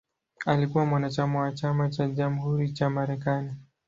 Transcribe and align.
Alikuwa 0.45 0.85
mwanachama 0.85 1.39
wa 1.39 1.51
Chama 1.51 1.89
cha 1.89 2.07
Jamhuri 2.07 2.71
cha 2.71 2.89
Marekani. 2.89 3.53